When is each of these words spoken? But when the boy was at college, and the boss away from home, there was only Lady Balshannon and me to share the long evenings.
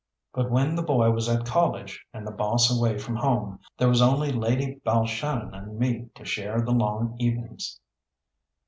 But 0.33 0.49
when 0.49 0.73
the 0.73 0.81
boy 0.81 1.11
was 1.11 1.29
at 1.29 1.45
college, 1.45 2.07
and 2.11 2.25
the 2.25 2.31
boss 2.31 2.75
away 2.75 2.97
from 2.97 3.17
home, 3.17 3.59
there 3.77 3.87
was 3.87 4.01
only 4.01 4.31
Lady 4.31 4.81
Balshannon 4.83 5.53
and 5.53 5.77
me 5.77 6.09
to 6.15 6.25
share 6.25 6.59
the 6.59 6.71
long 6.71 7.15
evenings. 7.19 7.79